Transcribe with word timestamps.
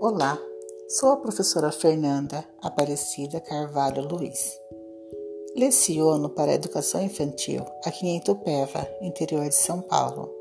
Olá, 0.00 0.38
sou 0.88 1.10
a 1.10 1.16
professora 1.16 1.72
Fernanda 1.72 2.44
Aparecida 2.62 3.40
Carvalho 3.40 4.06
Luiz. 4.06 4.56
Leciono 5.56 6.28
para 6.28 6.52
a 6.52 6.54
educação 6.54 7.02
infantil 7.02 7.64
aqui 7.84 8.06
em 8.06 8.18
Itupeva, 8.18 8.88
interior 9.02 9.48
de 9.48 9.56
São 9.56 9.80
Paulo. 9.80 10.32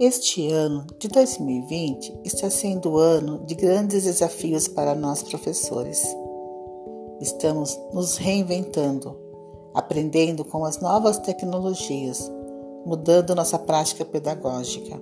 Este 0.00 0.50
ano 0.50 0.86
de 0.98 1.06
2020 1.08 2.20
está 2.24 2.48
sendo 2.48 2.92
o 2.92 2.98
ano 2.98 3.44
de 3.44 3.54
grandes 3.54 4.04
desafios 4.04 4.66
para 4.66 4.94
nós 4.94 5.22
professores. 5.22 6.02
Estamos 7.20 7.78
nos 7.92 8.16
reinventando, 8.16 9.18
aprendendo 9.74 10.46
com 10.46 10.64
as 10.64 10.80
novas 10.80 11.18
tecnologias, 11.18 12.32
mudando 12.86 13.34
nossa 13.34 13.58
prática 13.58 14.02
pedagógica. 14.02 14.98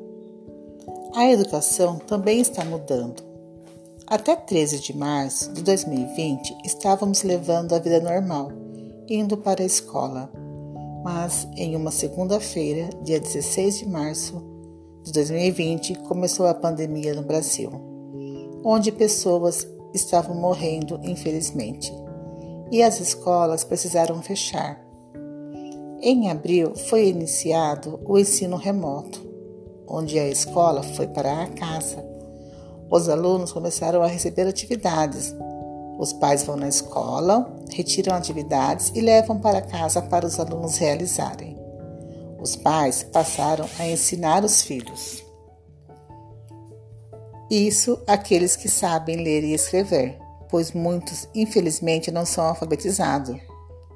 A 1.15 1.31
educação 1.31 2.01
também 2.01 2.41
está 2.41 2.65
mudando. 2.65 3.34
Até 4.07 4.37
13 4.37 4.81
de 4.81 4.97
março 4.97 5.53
de 5.53 5.63
2020, 5.63 6.59
estávamos 6.65 7.23
levando 7.23 7.75
a 7.75 7.79
vida 7.79 8.01
normal, 8.01 8.53
indo 9.09 9.37
para 9.37 9.63
a 9.63 9.67
escola. 9.67 10.31
Mas 11.03 11.49
em 11.57 11.75
uma 11.75 11.91
segunda-feira, 11.91 12.91
dia 13.03 13.19
16 13.19 13.79
de 13.79 13.89
março 13.89 14.43
de 15.03 15.13
2020, 15.13 15.95
começou 16.01 16.47
a 16.47 16.55
pandemia 16.55 17.15
no 17.15 17.23
Brasil, 17.23 17.71
onde 18.63 18.93
pessoas 18.93 19.67
estavam 19.95 20.35
morrendo, 20.35 21.01
infelizmente, 21.03 21.93
e 22.71 22.83
as 22.83 23.01
escolas 23.01 23.65
precisaram 23.65 24.23
fechar. 24.23 24.85
Em 26.01 26.31
abril 26.31 26.75
foi 26.75 27.09
iniciado 27.09 28.01
o 28.05 28.19
ensino 28.19 28.57
remoto 28.57 29.35
onde 29.87 30.19
a 30.19 30.29
escola 30.29 30.83
foi 30.83 31.07
para 31.07 31.43
a 31.43 31.47
casa. 31.49 32.14
Os 32.91 33.09
alunos 33.09 33.53
começaram 33.53 34.03
a 34.03 34.07
receber 34.07 34.47
atividades. 34.47 35.35
Os 35.99 36.13
pais 36.13 36.43
vão 36.43 36.57
na 36.57 36.69
escola, 36.69 37.51
retiram 37.71 38.15
atividades 38.15 38.93
e 38.95 39.01
levam 39.01 39.39
para 39.39 39.63
casa 39.63 40.03
para 40.03 40.27
os 40.27 40.39
alunos 40.39 40.77
realizarem. 40.77 41.59
Os 42.39 42.57
pais 42.57 43.03
passaram 43.03 43.67
a 43.79 43.87
ensinar 43.87 44.45
os 44.45 44.63
filhos. 44.63 45.25
Isso 47.51 48.03
aqueles 48.07 48.57
que 48.57 48.69
sabem 48.69 49.23
ler 49.23 49.45
e 49.45 49.55
escrever, 49.55 50.19
pois 50.51 50.73
muitos, 50.73 51.29
infelizmente, 51.35 52.11
não 52.11 52.27
são 52.27 52.45
alfabetizados, 52.45 53.39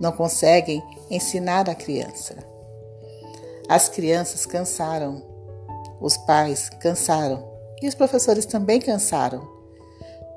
não 0.00 0.12
conseguem 0.12 0.82
ensinar 1.10 1.68
a 1.68 1.74
criança. 1.74 2.36
As 3.68 3.88
crianças 3.88 4.46
cansaram, 4.46 5.22
os 6.00 6.16
pais 6.16 6.70
cansaram 6.80 7.57
e 7.82 7.88
os 7.88 7.94
professores 7.94 8.46
também 8.46 8.80
cansaram, 8.80 9.46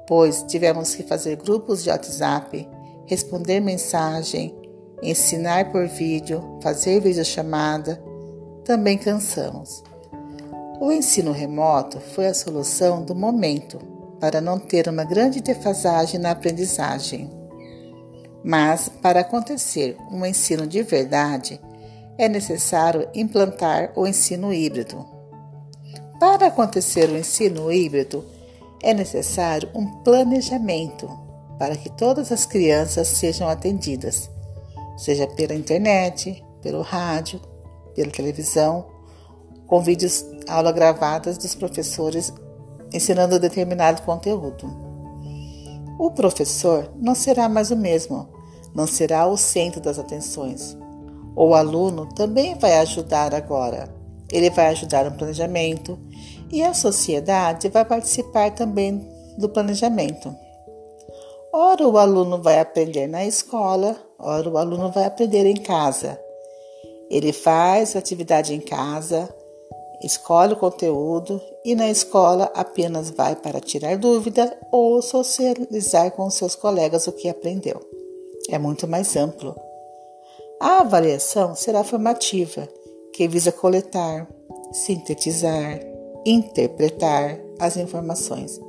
pois 0.08 0.44
tivemos 0.44 0.94
que 0.96 1.04
fazer 1.04 1.38
grupos 1.38 1.84
de 1.84 1.90
WhatsApp, 1.90 2.68
responder 3.06 3.60
mensagem, 3.60 4.56
ensinar 5.02 5.72
por 5.72 5.88
vídeo, 5.88 6.60
fazer 6.62 7.02
videochamada. 7.02 8.02
Também 8.64 8.98
cansamos. 8.98 9.84
O 10.80 10.92
ensino 10.92 11.32
remoto 11.32 12.00
foi 12.00 12.28
a 12.28 12.34
solução 12.34 13.04
do 13.04 13.16
momento 13.16 13.80
para 14.20 14.40
não 14.40 14.60
ter 14.60 14.88
uma 14.88 15.04
grande 15.04 15.42
defasagem 15.42 16.20
na 16.20 16.32
aprendizagem. 16.32 17.30
Mas, 18.44 18.90
para 18.90 19.22
acontecer 19.22 19.98
um 20.12 20.26
ensino 20.26 20.66
de 20.66 20.82
verdade, 20.84 21.60
é 22.18 22.28
necessário 22.28 23.08
implantar 23.14 23.92
o 23.96 24.06
ensino 24.06 24.54
híbrido, 24.54 25.06
para 26.22 26.46
acontecer 26.46 27.10
o 27.10 27.18
ensino 27.18 27.72
híbrido, 27.72 28.24
é 28.80 28.94
necessário 28.94 29.68
um 29.74 29.88
planejamento 30.04 31.10
para 31.58 31.76
que 31.76 31.90
todas 31.90 32.32
as 32.32 32.46
crianças 32.46 33.08
sejam 33.08 33.50
atendidas, 33.50 34.30
seja 34.96 35.26
pela 35.26 35.56
internet, 35.56 36.46
pelo 36.62 36.84
rádio, 36.84 37.42
pela 37.96 38.12
televisão, 38.12 38.86
com 39.66 39.82
vídeos 39.82 40.24
aula 40.48 40.72
gravadas 40.72 41.40
dos 41.40 41.56
professores 41.56 42.32
ensinando 42.94 43.40
determinado 43.40 44.04
conteúdo. 44.04 44.68
O 45.98 46.12
professor 46.12 46.94
não 46.98 47.16
será 47.16 47.50
mais 47.50 47.72
o 47.72 47.76
mesmo, 47.76 48.30
não 48.76 48.86
será 48.86 49.26
o 49.26 49.36
centro 49.36 49.82
das 49.82 49.98
atenções. 49.98 50.78
O 51.36 51.56
aluno 51.56 52.06
também 52.14 52.54
vai 52.60 52.78
ajudar 52.78 53.34
agora 53.34 54.01
ele 54.32 54.50
vai 54.50 54.68
ajudar 54.68 55.06
no 55.06 55.18
planejamento 55.18 56.00
e 56.52 56.64
a 56.64 56.74
sociedade 56.74 57.70
vai 57.70 57.86
participar 57.86 58.52
também 58.52 59.08
do 59.38 59.50
planejamento. 59.50 60.34
Ora, 61.54 61.86
o 61.88 61.98
aluno 61.98 62.42
vai 62.42 62.60
aprender 62.60 63.08
na 63.08 63.26
escola, 63.26 63.98
ora, 64.18 64.50
o 64.50 64.58
aluno 64.58 64.90
vai 64.92 65.06
aprender 65.06 65.46
em 65.46 65.58
casa. 65.58 66.20
Ele 67.10 67.34
faz 67.34 67.96
atividade 67.96 68.54
em 68.54 68.62
casa, 68.62 69.28
escolhe 70.02 70.54
o 70.54 70.58
conteúdo 70.58 71.42
e 71.66 71.76
na 71.76 71.90
escola 71.90 72.50
apenas 72.56 73.10
vai 73.10 73.36
para 73.36 73.60
tirar 73.60 73.98
dúvida 73.98 74.58
ou 74.72 75.02
socializar 75.02 76.12
com 76.12 76.30
seus 76.30 76.56
colegas 76.56 77.06
o 77.08 77.12
que 77.12 77.28
aprendeu. 77.28 77.82
É 78.50 78.58
muito 78.58 78.88
mais 78.88 79.16
amplo. 79.18 79.56
A 80.60 80.80
avaliação 80.80 81.54
será 81.54 81.84
formativa 81.84 82.68
que 83.14 83.28
visa 83.28 83.52
coletar, 83.52 84.28
sintetizar, 84.72 85.80
interpretar 86.26 87.40
as 87.60 87.78
informações. 87.78 88.60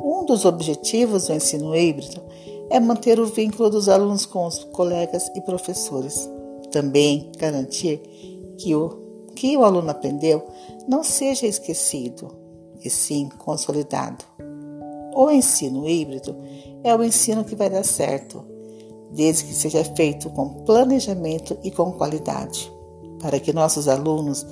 Um 0.00 0.24
dos 0.24 0.44
objetivos 0.44 1.26
do 1.26 1.34
ensino 1.34 1.74
híbrido 1.74 2.22
é 2.70 2.78
manter 2.78 3.18
o 3.18 3.26
vínculo 3.26 3.70
dos 3.70 3.88
alunos 3.88 4.24
com 4.26 4.46
os 4.46 4.64
colegas 4.64 5.30
e 5.34 5.40
professores. 5.40 6.28
Também 6.70 7.30
garantir 7.38 8.00
que 8.58 8.74
o 8.74 9.06
que 9.34 9.56
o 9.56 9.64
aluno 9.64 9.90
aprendeu 9.90 10.44
não 10.88 11.04
seja 11.04 11.46
esquecido, 11.46 12.36
e 12.84 12.90
sim 12.90 13.28
consolidado. 13.38 14.24
O 15.14 15.30
ensino 15.30 15.88
híbrido 15.88 16.36
é 16.82 16.94
o 16.94 17.02
ensino 17.02 17.44
que 17.44 17.54
vai 17.56 17.70
dar 17.70 17.84
certo, 17.84 18.44
desde 19.12 19.44
que 19.44 19.54
seja 19.54 19.84
feito 19.84 20.30
com 20.30 20.64
planejamento 20.64 21.56
e 21.62 21.70
com 21.70 21.92
qualidade 21.92 22.70
para 23.20 23.40
que 23.40 23.52
nossos 23.52 23.88
alunos 23.88 24.46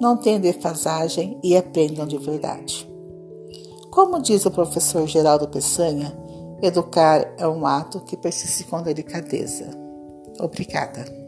não 0.00 0.16
tenham 0.16 0.40
defasagem 0.40 1.38
e 1.42 1.56
aprendam 1.56 2.06
de 2.06 2.18
verdade. 2.18 2.88
Como 3.90 4.20
diz 4.20 4.44
o 4.46 4.50
professor 4.50 5.06
Geraldo 5.06 5.48
Peçanha, 5.48 6.12
educar 6.62 7.34
é 7.38 7.46
um 7.46 7.66
ato 7.66 8.00
que 8.00 8.16
persiste 8.16 8.64
com 8.64 8.82
delicadeza. 8.82 9.68
Obrigada. 10.40 11.21